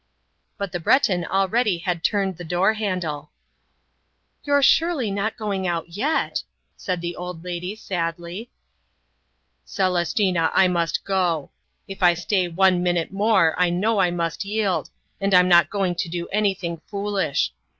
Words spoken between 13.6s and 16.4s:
know I must yield, and I'm not going to do